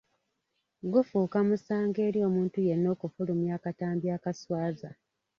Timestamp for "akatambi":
3.57-4.05